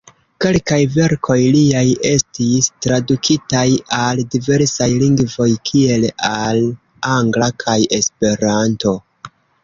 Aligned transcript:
Kelkaj 0.43 0.77
verkoj 0.93 1.35
liaj 1.55 1.83
estis 2.11 2.69
tradukitaj 2.85 3.65
al 3.97 4.21
diversaj 4.35 4.87
lingvoj, 5.03 5.47
kiel 5.71 6.07
al 6.29 6.63
angla 7.11 7.51
kaj 7.65 7.77
Esperanto. 7.99 8.95